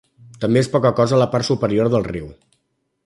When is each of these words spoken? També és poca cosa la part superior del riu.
També 0.45 0.61
és 0.61 0.69
poca 0.75 0.91
cosa 0.99 1.19
la 1.23 1.27
part 1.35 1.49
superior 1.49 1.93
del 1.97 2.09
riu. 2.11 2.33